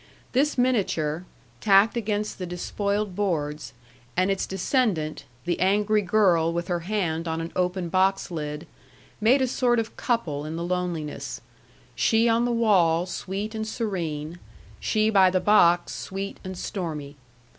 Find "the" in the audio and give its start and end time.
2.39-2.47, 5.45-5.59, 10.55-10.63, 12.45-12.51, 15.29-15.39